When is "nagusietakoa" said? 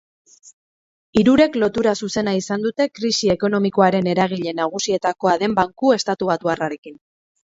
4.61-5.35